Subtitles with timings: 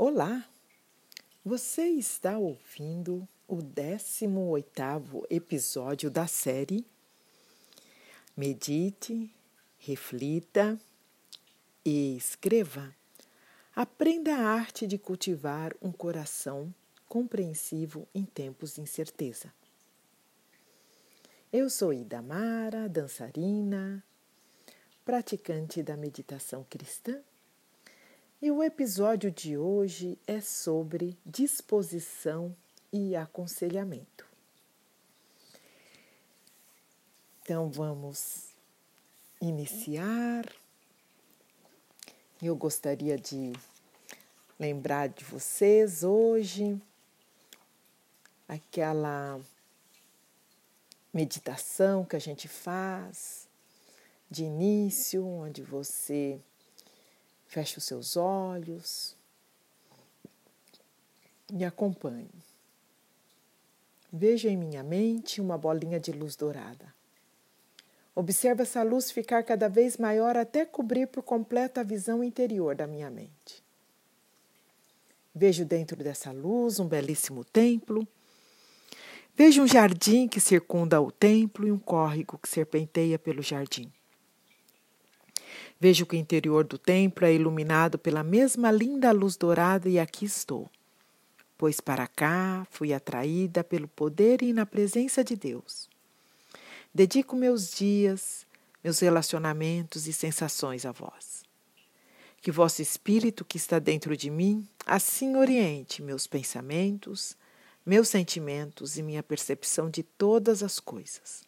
[0.00, 0.48] Olá,
[1.44, 6.86] você está ouvindo o 18º episódio da série
[8.36, 9.28] Medite,
[9.76, 10.80] reflita
[11.84, 12.94] e escreva.
[13.74, 16.72] Aprenda a arte de cultivar um coração
[17.08, 19.52] compreensivo em tempos de incerteza.
[21.52, 24.00] Eu sou Idamara, dançarina,
[25.04, 27.20] praticante da meditação cristã
[28.40, 32.54] e o episódio de hoje é sobre disposição
[32.92, 34.24] e aconselhamento.
[37.42, 38.54] Então vamos
[39.40, 40.44] iniciar.
[42.40, 43.52] Eu gostaria de
[44.58, 46.80] lembrar de vocês hoje
[48.46, 49.40] aquela
[51.12, 53.48] meditação que a gente faz
[54.30, 56.40] de início, onde você
[57.48, 59.16] Feche os seus olhos
[61.50, 62.28] e acompanhe.
[64.12, 66.94] Veja em minha mente uma bolinha de luz dourada.
[68.14, 72.86] Observe essa luz ficar cada vez maior até cobrir por completo a visão interior da
[72.86, 73.64] minha mente.
[75.34, 78.06] Vejo dentro dessa luz um belíssimo templo.
[79.34, 83.90] Vejo um jardim que circunda o templo e um córrego que serpenteia pelo jardim.
[85.80, 90.24] Vejo que o interior do templo é iluminado pela mesma linda luz dourada e aqui
[90.24, 90.68] estou.
[91.56, 95.88] Pois para cá fui atraída pelo poder e na presença de Deus.
[96.92, 98.44] Dedico meus dias,
[98.82, 101.44] meus relacionamentos e sensações a vós.
[102.40, 107.36] Que vosso Espírito que está dentro de mim assim oriente meus pensamentos,
[107.86, 111.44] meus sentimentos e minha percepção de todas as coisas.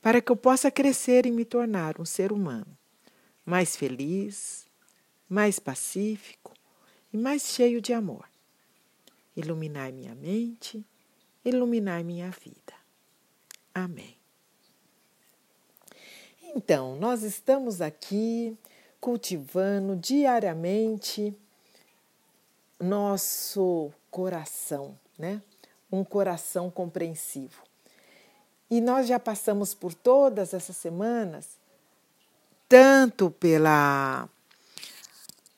[0.00, 2.79] Para que eu possa crescer e me tornar um ser humano
[3.50, 4.64] mais feliz,
[5.28, 6.54] mais pacífico
[7.12, 8.30] e mais cheio de amor.
[9.36, 10.86] Iluminar minha mente,
[11.44, 12.72] iluminar minha vida.
[13.74, 14.16] Amém.
[16.54, 18.56] Então, nós estamos aqui
[19.00, 21.34] cultivando diariamente
[22.78, 25.42] nosso coração, né?
[25.90, 27.64] Um coração compreensivo.
[28.70, 31.59] E nós já passamos por todas essas semanas
[32.70, 34.28] tanto pela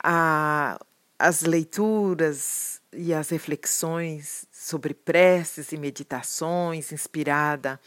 [0.02, 0.80] a,
[1.18, 7.78] as leituras e as reflexões sobre preces e meditações inspirada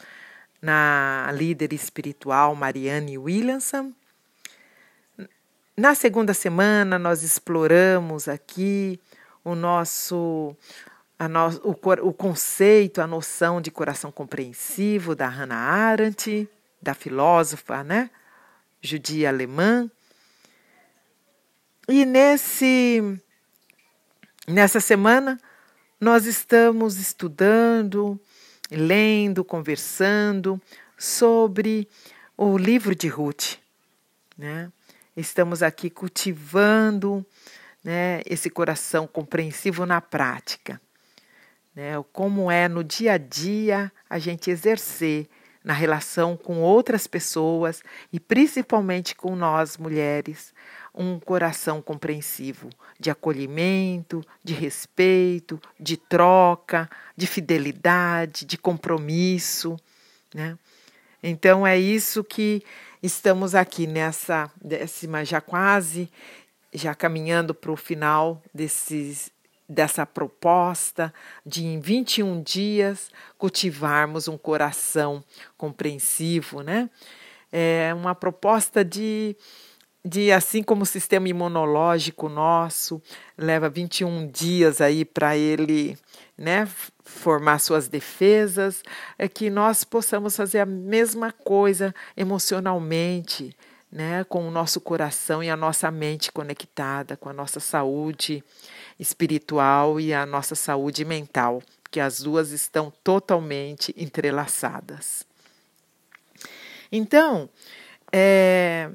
[0.62, 3.92] na líder espiritual Marianne Williamson.
[5.76, 9.00] Na segunda semana, nós exploramos aqui
[9.44, 10.56] o nosso
[11.28, 16.48] no, o, o conceito, a noção de coração compreensivo da Hannah Arendt,
[16.80, 18.08] da filósofa, né?
[18.80, 19.90] Judia alemã.
[21.88, 23.20] E nesse
[24.46, 25.40] nessa semana
[26.00, 28.20] nós estamos estudando,
[28.70, 30.60] lendo, conversando
[30.96, 31.88] sobre
[32.36, 33.56] o livro de Ruth,
[34.36, 34.70] né?
[35.16, 37.24] Estamos aqui cultivando,
[37.82, 40.80] né, esse coração compreensivo na prática,
[41.74, 41.92] né?
[42.12, 45.28] Como é no dia a dia a gente exercer
[45.66, 47.82] na relação com outras pessoas
[48.12, 50.54] e principalmente com nós mulheres,
[50.94, 59.76] um coração compreensivo, de acolhimento, de respeito, de troca, de fidelidade, de compromisso,
[60.32, 60.56] né?
[61.20, 62.62] Então é isso que
[63.02, 66.08] estamos aqui nessa décima já quase
[66.72, 69.32] já caminhando para o final desses
[69.68, 71.12] dessa proposta
[71.44, 75.24] de em 21 dias cultivarmos um coração
[75.56, 76.88] compreensivo, né?
[77.52, 79.36] É uma proposta de
[80.06, 83.02] de assim como o sistema imunológico nosso
[83.36, 85.98] leva 21 dias aí para ele,
[86.38, 86.68] né,
[87.02, 88.84] formar suas defesas,
[89.18, 93.56] é que nós possamos fazer a mesma coisa emocionalmente,
[93.90, 98.42] né, com o nosso coração e a nossa mente conectada com a nossa saúde
[98.98, 105.24] espiritual e a nossa saúde mental, que as duas estão totalmente entrelaçadas.
[106.90, 107.48] Então,
[108.12, 108.90] é,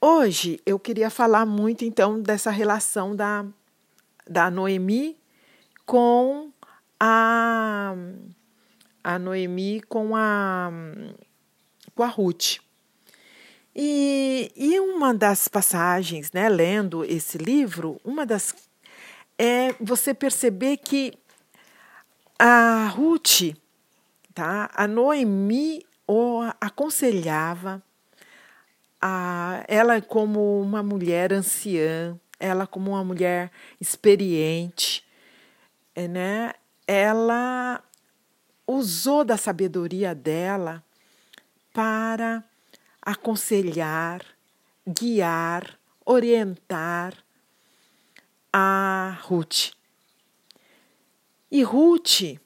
[0.00, 3.44] hoje eu queria falar muito então dessa relação da,
[4.28, 5.16] da Noemi
[5.86, 6.50] com
[6.98, 7.94] a,
[9.02, 10.70] a Noemi com a,
[11.94, 12.58] com a Ruth.
[13.74, 18.54] E, e uma das passagens, né, lendo esse livro, uma das
[19.38, 21.14] é você perceber que
[22.38, 23.56] a Ruth,
[24.34, 24.70] tá?
[24.74, 27.82] A Noemi o aconselhava
[29.00, 35.04] a ela como uma mulher anciã, ela como uma mulher experiente,
[35.94, 36.52] é, né?
[36.86, 37.82] Ela
[38.66, 40.84] usou da sabedoria dela
[41.72, 42.44] para
[43.02, 44.24] aconselhar,
[44.86, 47.14] guiar, orientar
[48.52, 49.72] a Ruth.
[51.50, 52.38] E Ruth,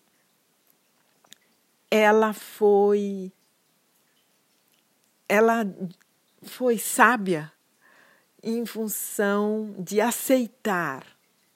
[1.90, 3.32] ela foi
[5.28, 5.66] ela
[6.42, 7.52] foi sábia
[8.42, 11.04] em função de aceitar,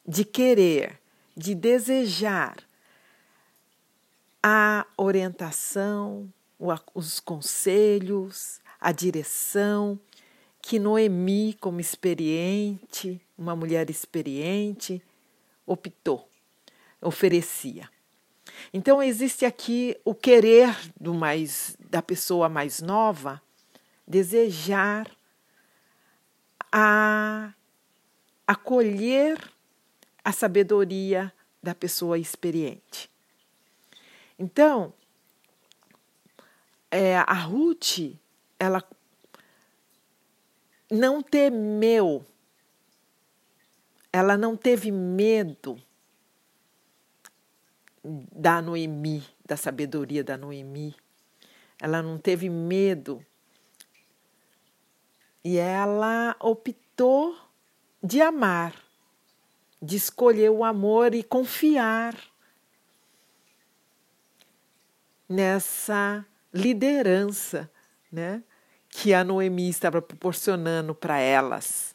[0.06, 1.00] de querer,
[1.37, 2.56] de desejar
[4.43, 6.32] a orientação,
[6.94, 9.99] os conselhos, a direção
[10.62, 15.03] que Noemi, como experiente, uma mulher experiente,
[15.67, 16.29] optou,
[17.00, 17.88] oferecia.
[18.73, 23.41] Então existe aqui o querer do mais da pessoa mais nova
[24.06, 25.11] desejar
[26.73, 27.53] a
[28.47, 29.38] acolher
[30.25, 33.11] a sabedoria da pessoa experiente.
[34.38, 34.93] Então,
[36.91, 38.17] é, a Ruth,
[38.61, 38.87] ela
[40.91, 42.27] não temeu,
[44.12, 45.81] ela não teve medo
[48.05, 50.95] da Noemi, da sabedoria da Noemi.
[51.81, 53.25] Ela não teve medo.
[55.43, 57.35] E ela optou
[58.03, 58.75] de amar,
[59.81, 62.15] de escolher o amor e confiar
[65.27, 67.71] nessa liderança,
[68.12, 68.43] né,
[68.90, 71.94] que a Noemi estava proporcionando para elas.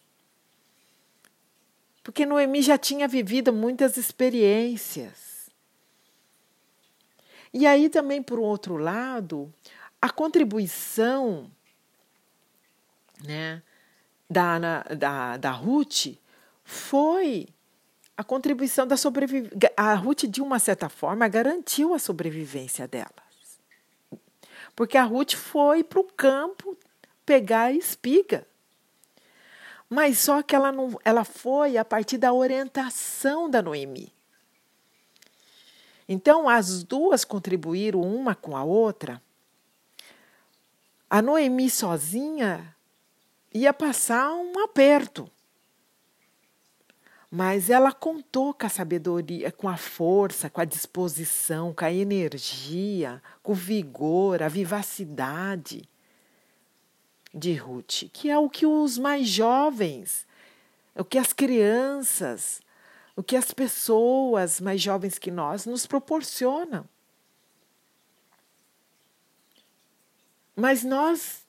[2.02, 5.50] Porque Noemi já tinha vivido muitas experiências.
[7.54, 9.54] E aí também, por outro lado,
[10.02, 11.52] a contribuição
[13.24, 13.62] né,
[14.30, 16.18] da, da, da Ruth
[16.64, 17.48] foi
[18.18, 19.74] a contribuição da sobrevivência.
[19.76, 23.10] A Ruth, de uma certa forma, garantiu a sobrevivência delas.
[24.76, 26.78] Porque a Ruth foi para o campo
[27.26, 28.46] pegar a espiga.
[29.90, 34.14] Mas só que ela, não, ela foi a partir da orientação da Noemi.
[36.08, 39.22] Então, as duas contribuíram uma com a outra.
[41.10, 42.76] A Noemi sozinha
[43.54, 45.30] ia passar um aperto.
[47.30, 53.22] Mas ela contou com a sabedoria, com a força, com a disposição, com a energia,
[53.42, 55.90] com o vigor, a vivacidade
[57.36, 60.26] de Ruth, que é o que os mais jovens,
[60.96, 62.62] o que as crianças,
[63.14, 66.88] o que as pessoas mais jovens que nós nos proporcionam.
[70.56, 71.46] Mas nós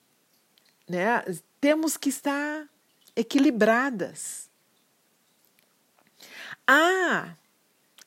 [0.88, 1.22] né,
[1.60, 2.68] temos que estar
[3.14, 4.50] equilibradas.
[6.66, 7.36] Ah,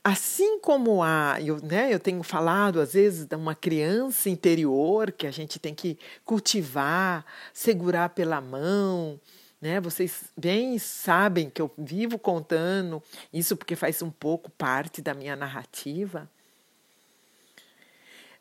[0.03, 5.27] assim como a, eu, né, eu tenho falado às vezes de uma criança interior que
[5.27, 9.19] a gente tem que cultivar, segurar pela mão,
[9.61, 9.79] né?
[9.81, 13.03] Vocês bem sabem que eu vivo contando
[13.33, 16.29] isso porque faz um pouco parte da minha narrativa.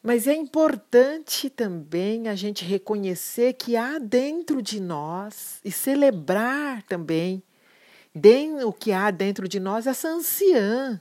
[0.00, 7.42] Mas é importante também a gente reconhecer que há dentro de nós e celebrar também
[8.64, 11.00] o que há dentro de nós essa anciã,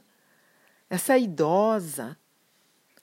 [0.89, 2.17] essa idosa,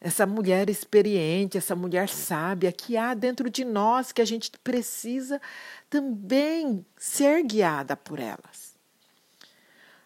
[0.01, 5.41] essa mulher experiente, essa mulher sábia que há dentro de nós que a gente precisa
[5.89, 8.75] também ser guiada por elas.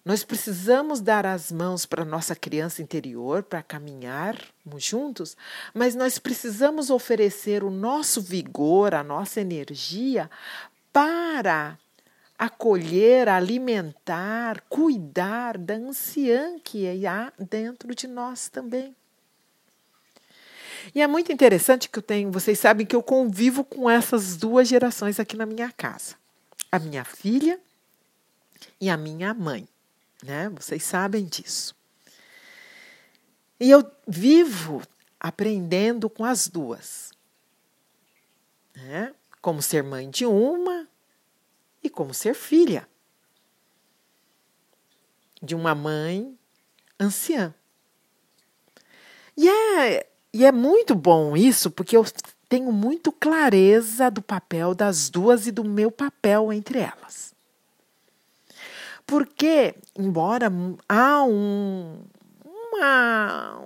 [0.05, 5.37] Nós precisamos dar as mãos para nossa criança interior para caminharmos juntos,
[5.75, 10.31] mas nós precisamos oferecer o nosso vigor, a nossa energia
[10.93, 11.79] para
[12.39, 18.95] acolher, alimentar, cuidar da anciã que há dentro de nós também.
[20.95, 24.69] E é muito interessante que eu tenho, vocês sabem que eu convivo com essas duas
[24.69, 26.15] gerações aqui na minha casa.
[26.71, 27.59] A minha filha
[28.81, 29.69] e a minha mãe
[30.23, 30.49] né?
[30.51, 31.75] Vocês sabem disso.
[33.61, 34.83] E eu vivo
[35.19, 37.11] aprendendo com as duas,
[38.75, 39.15] né?
[39.41, 40.87] Como ser mãe de uma
[41.99, 42.89] como ser filha
[45.43, 46.39] de uma mãe
[47.01, 47.53] anciã.
[49.37, 52.07] E é, e é muito bom isso, porque eu
[52.49, 57.35] tenho muito clareza do papel das duas e do meu papel entre elas.
[59.05, 60.53] Porque, embora
[60.89, 62.01] há um,
[62.45, 63.61] uma,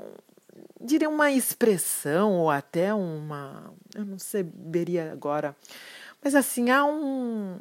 [0.81, 5.55] diria uma expressão ou até uma, eu não saberia agora,
[6.25, 7.59] mas assim, há um,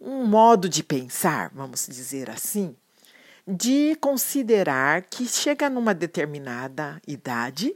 [0.00, 2.76] um modo de pensar, vamos dizer assim,
[3.46, 7.74] de considerar que chega numa determinada idade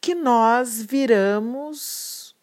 [0.00, 2.34] que nós viramos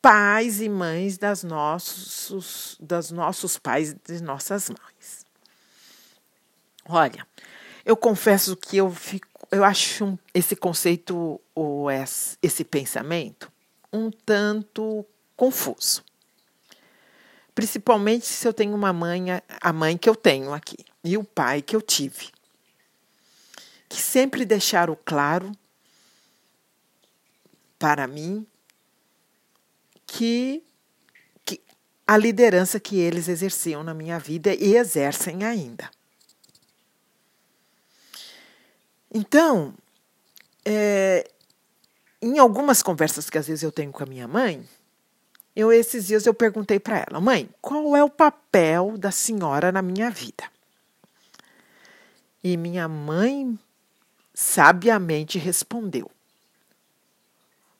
[0.00, 5.26] pais e mães das nossos, das nossos pais e de nossas mães.
[6.88, 7.26] Olha,
[7.84, 13.50] eu confesso que eu fico, eu acho esse conceito ou esse pensamento
[13.92, 15.04] um tanto
[15.36, 16.04] confuso.
[17.56, 19.28] Principalmente se eu tenho uma mãe,
[19.62, 22.28] a mãe que eu tenho aqui, e o pai que eu tive,
[23.88, 25.50] que sempre deixaram claro
[27.78, 28.46] para mim
[30.06, 30.62] que,
[31.46, 31.58] que
[32.06, 35.90] a liderança que eles exerciam na minha vida e exercem ainda.
[39.10, 39.74] Então,
[40.62, 41.26] é,
[42.20, 44.62] em algumas conversas que às vezes eu tenho com a minha mãe,
[45.56, 49.80] eu esses dias eu perguntei para ela, mãe, qual é o papel da senhora na
[49.80, 50.44] minha vida?
[52.44, 53.58] E minha mãe
[54.34, 56.10] sabiamente respondeu: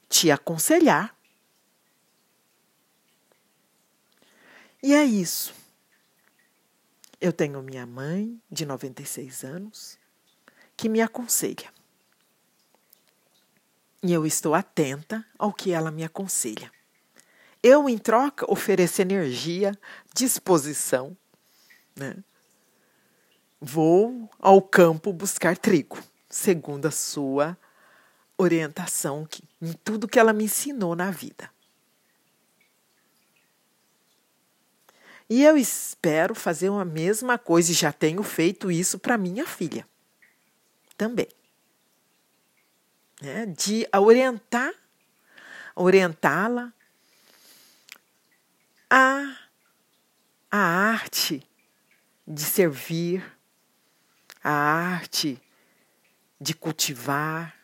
[0.09, 1.15] te aconselhar.
[4.83, 5.55] E é isso.
[7.21, 9.99] Eu tenho minha mãe, de 96 anos,
[10.77, 11.73] que me aconselha.
[14.03, 16.71] E eu estou atenta ao que ela me aconselha.
[17.69, 19.77] Eu, em troca, ofereço energia,
[20.15, 21.17] disposição.
[21.97, 22.17] Né?
[23.61, 25.99] Vou ao campo buscar trigo,
[26.31, 27.59] segundo a sua
[28.39, 29.29] orientação
[29.61, 31.51] em tudo que ela me ensinou na vida.
[35.29, 39.85] E eu espero fazer a mesma coisa e já tenho feito isso para minha filha
[40.97, 41.27] também.
[43.21, 43.45] Né?
[43.47, 44.73] De orientar,
[45.75, 46.73] orientá-la
[48.91, 49.39] a,
[50.51, 51.47] a arte
[52.27, 53.25] de servir,
[54.43, 55.41] a arte
[56.41, 57.57] de cultivar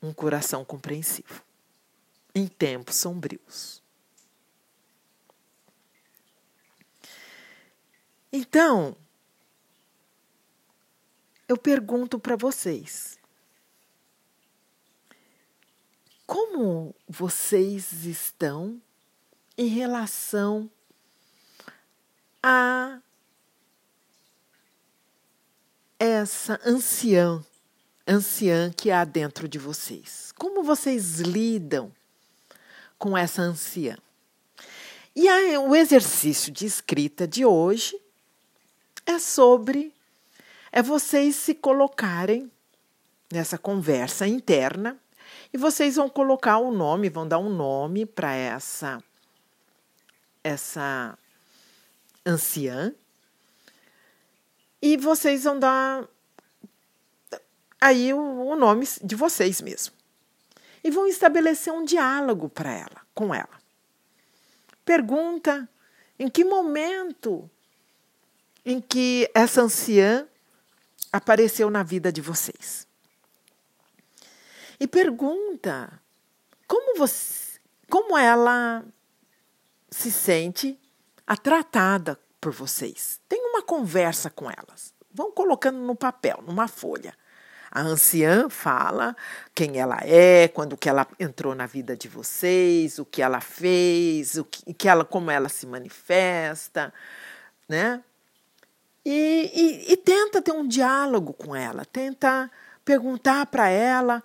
[0.00, 1.42] um coração compreensivo
[2.34, 3.82] em tempos sombrios.
[8.32, 8.96] Então,
[11.48, 13.17] eu pergunto para vocês:
[16.28, 18.78] como vocês estão
[19.56, 20.70] em relação
[22.42, 23.00] a
[25.98, 27.42] essa anciã,
[28.06, 30.30] anciã que há dentro de vocês?
[30.36, 31.90] Como vocês lidam
[32.98, 33.96] com essa anciã?
[35.16, 37.98] E o exercício de escrita de hoje
[39.06, 39.94] é sobre
[40.70, 42.52] é vocês se colocarem
[43.32, 45.00] nessa conversa interna
[45.52, 49.02] e vocês vão colocar o um nome, vão dar um nome para essa
[50.42, 51.18] essa
[52.24, 52.94] anciã
[54.80, 56.08] e vocês vão dar
[57.80, 59.94] aí o, o nome de vocês mesmo
[60.82, 63.58] e vão estabelecer um diálogo para ela, com ela.
[64.84, 65.68] Pergunta
[66.18, 67.50] em que momento
[68.64, 70.26] em que essa anciã
[71.12, 72.87] apareceu na vida de vocês.
[74.80, 76.00] E pergunta
[76.66, 77.58] como você,
[77.90, 78.84] como ela
[79.90, 80.78] se sente
[81.42, 83.20] tratada por vocês.
[83.28, 84.94] Tem uma conversa com elas.
[85.12, 87.14] Vão colocando no papel, numa folha.
[87.70, 89.14] A anciã fala
[89.54, 94.36] quem ela é, quando que ela entrou na vida de vocês, o que ela fez,
[94.36, 96.92] o que, que ela, como ela se manifesta,
[97.68, 98.02] né?
[99.04, 102.50] E, e, e tenta ter um diálogo com ela, tenta
[102.84, 104.22] perguntar para ela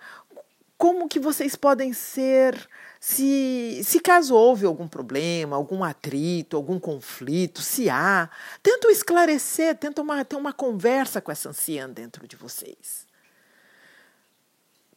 [0.84, 2.68] como que vocês podem ser
[3.00, 8.28] se, se caso houve algum problema, algum atrito, algum conflito, se há,
[8.62, 13.06] tenta esclarecer, tenta uma, ter uma conversa com essa anciã dentro de vocês.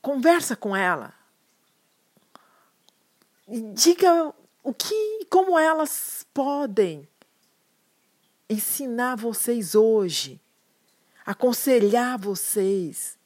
[0.01, 1.13] Conversa com ela.
[3.47, 7.07] E diga o que, como elas podem
[8.49, 10.37] ensinar vocês hoje,
[11.25, 13.17] aconselhar vocês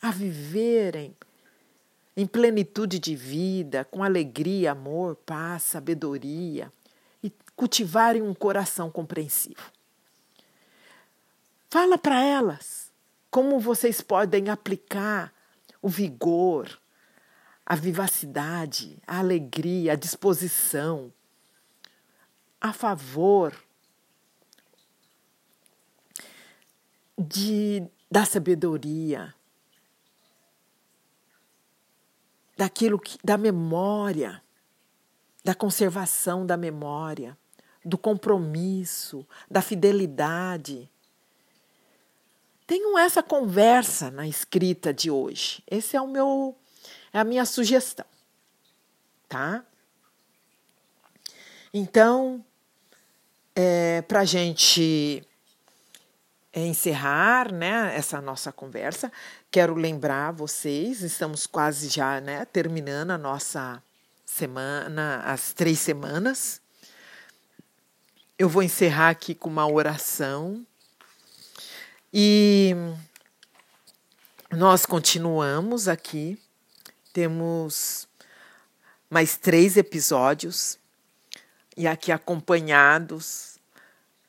[0.00, 1.14] a viverem
[2.16, 6.72] em plenitude de vida, com alegria, amor, paz, sabedoria
[7.22, 9.70] e cultivarem um coração compreensivo.
[11.68, 12.90] Fala para elas
[13.30, 15.32] como vocês podem aplicar
[15.82, 16.80] o vigor,
[17.66, 21.12] a vivacidade, a alegria, a disposição
[22.60, 23.54] a favor
[27.16, 29.34] de, da sabedoria,
[32.56, 34.42] daquilo que, da memória,
[35.44, 37.36] da conservação da memória,
[37.84, 40.90] do compromisso, da fidelidade.
[42.66, 45.62] Tenham essa conversa na escrita de hoje.
[45.70, 46.56] Esse é o meu
[47.12, 48.06] é a minha sugestão.
[49.28, 49.64] Tá?
[51.72, 52.44] Então,
[53.54, 55.26] é, para a gente
[56.52, 59.12] é, encerrar né, essa nossa conversa,
[59.56, 63.82] quero lembrar vocês, estamos quase já né, terminando a nossa
[64.22, 66.60] semana, as três semanas.
[68.38, 70.62] Eu vou encerrar aqui com uma oração.
[72.12, 72.74] E
[74.50, 76.38] nós continuamos aqui.
[77.10, 78.06] Temos
[79.08, 80.78] mais três episódios
[81.74, 83.58] e aqui acompanhados,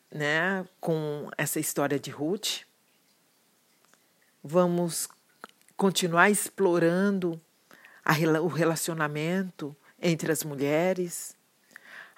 [0.10, 2.62] né, com essa história de Ruth.
[4.41, 5.10] Vamos
[5.77, 7.39] continuar explorando
[8.03, 11.36] a, o relacionamento entre as mulheres,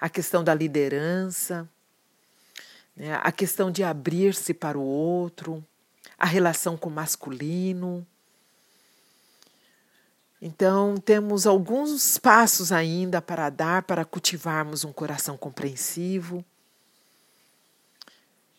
[0.00, 1.68] a questão da liderança,
[2.96, 5.64] né, a questão de abrir-se para o outro,
[6.18, 8.06] a relação com o masculino.
[10.40, 16.42] Então, temos alguns passos ainda para dar para cultivarmos um coração compreensivo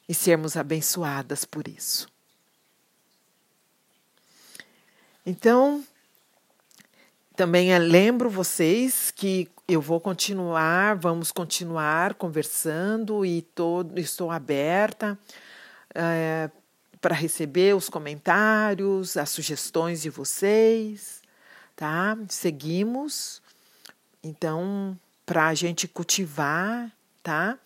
[0.08, 2.08] e sermos abençoadas por isso.
[5.26, 5.84] Então,
[7.36, 15.18] também lembro vocês que eu vou continuar, vamos continuar conversando e tô, estou aberta
[15.94, 16.50] é,
[17.00, 21.22] para receber os comentários, as sugestões de vocês,
[21.76, 22.18] tá?
[22.28, 23.44] Seguimos,
[24.24, 27.60] então, para a gente cultivar, tá?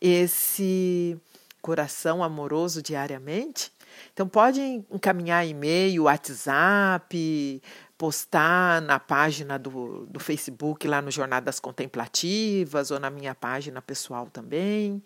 [0.00, 1.20] Esse
[1.60, 3.71] coração amoroso diariamente.
[4.12, 7.62] Então, pode encaminhar e-mail, WhatsApp,
[7.96, 14.26] postar na página do, do Facebook, lá no Jornadas Contemplativas, ou na minha página pessoal
[14.26, 15.02] também,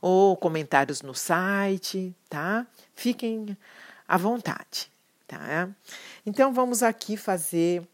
[0.00, 2.66] ou comentários no site, tá?
[2.94, 3.56] Fiquem
[4.06, 4.90] à vontade,
[5.26, 5.68] tá?
[6.24, 7.86] Então, vamos aqui fazer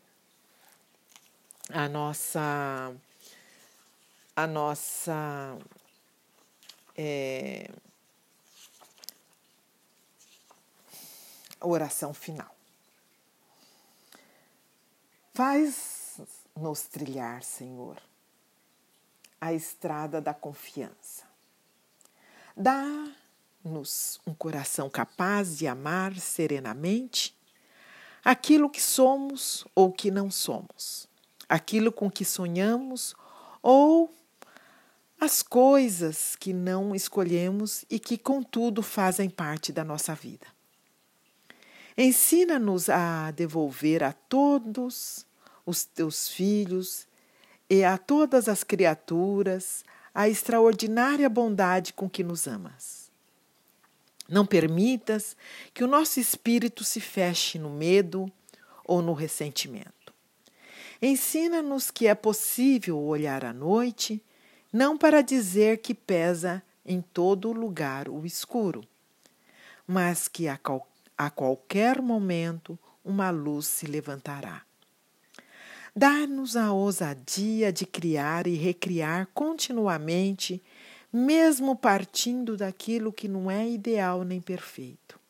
[1.70, 2.92] a nossa.
[4.36, 5.56] A nossa.
[6.96, 7.68] É,
[11.64, 12.54] oração final.
[15.32, 18.00] Faz-nos trilhar, Senhor,
[19.40, 21.24] a estrada da confiança.
[22.56, 27.36] Dá-nos um coração capaz de amar serenamente
[28.24, 31.08] aquilo que somos ou que não somos,
[31.48, 33.14] aquilo com que sonhamos
[33.60, 34.14] ou
[35.20, 40.53] as coisas que não escolhemos e que, contudo, fazem parte da nossa vida.
[41.96, 45.24] Ensina-nos a devolver a todos
[45.64, 47.06] os teus filhos
[47.70, 53.10] e a todas as criaturas a extraordinária bondade com que nos amas.
[54.28, 55.36] Não permitas
[55.72, 58.30] que o nosso espírito se feche no medo
[58.84, 60.12] ou no ressentimento.
[61.00, 64.22] Ensina-nos que é possível olhar à noite,
[64.72, 68.82] não para dizer que pesa em todo lugar o escuro,
[69.86, 74.62] mas que a qualquer a qualquer momento uma luz se levantará.
[75.94, 80.60] Dá-nos a ousadia de criar e recriar continuamente,
[81.12, 85.20] mesmo partindo daquilo que não é ideal nem perfeito.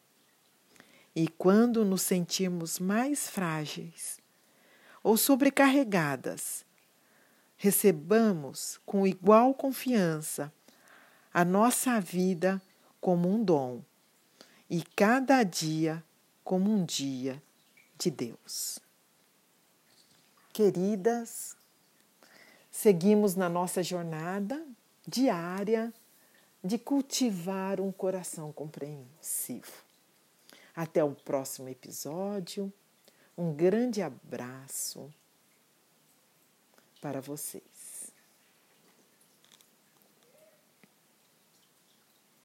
[1.14, 4.18] E quando nos sentirmos mais frágeis
[5.02, 6.64] ou sobrecarregadas,
[7.56, 10.52] recebamos com igual confiança
[11.32, 12.60] a nossa vida
[13.00, 13.82] como um dom
[14.74, 16.02] e cada dia
[16.42, 17.40] como um dia
[17.96, 18.80] de Deus.
[20.52, 21.56] Queridas,
[22.72, 24.66] seguimos na nossa jornada
[25.06, 25.94] diária
[26.62, 29.70] de cultivar um coração compreensivo.
[30.74, 32.72] Até o próximo episódio.
[33.38, 35.08] Um grande abraço
[37.00, 37.73] para vocês.